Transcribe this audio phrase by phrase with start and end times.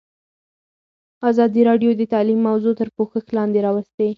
[1.29, 4.07] ازادي راډیو د تعلیم موضوع تر پوښښ لاندې راوستې.